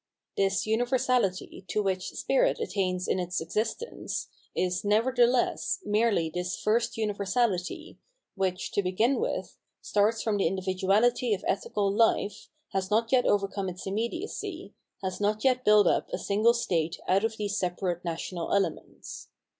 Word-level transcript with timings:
This 0.35 0.65
universality, 0.65 1.63
to 1.67 1.83
which 1.83 2.09
spirit 2.13 2.59
attains 2.59 3.07
in 3.07 3.19
its 3.19 3.39
existence, 3.39 4.29
is, 4.55 4.83
nevertheless, 4.83 5.77
merely 5.85 6.27
this 6.27 6.59
first 6.59 6.97
universality, 6.97 7.99
which, 8.33 8.71
to 8.71 8.81
begin 8.81 9.19
with, 9.19 9.59
starts 9.79 10.23
from 10.23 10.37
the 10.37 10.47
individuality 10.47 11.35
of 11.35 11.43
ethical 11.47 11.91
life, 11.93 12.47
has 12.69 12.89
not 12.89 13.11
yet 13.11 13.25
overcome 13.27 13.69
its 13.69 13.85
immediacy, 13.85 14.73
has 15.03 15.21
not 15.21 15.43
yet 15.43 15.63
built 15.63 15.85
up 15.85 16.09
a 16.11 16.17
single 16.17 16.55
state 16.55 16.99
out 17.07 17.23
of 17.23 17.37
these 17.37 17.55
separate 17.55 18.03
national 18.03 18.51
elements. 18.55 19.27